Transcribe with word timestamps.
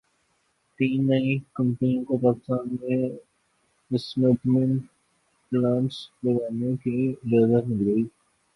تین 0.79 0.99
نئی 1.07 1.37
کمپنیوں 1.55 2.03
کو 2.05 2.17
پاکستان 2.17 2.65
میں 2.75 3.01
اسمبلنگ 3.91 4.77
پلانٹس 5.51 5.97
لگانے 6.23 6.75
کی 6.83 6.95
اجازت 7.15 7.67
مل 7.67 7.85
گئی 7.85 8.03